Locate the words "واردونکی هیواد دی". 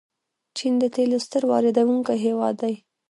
1.51-2.73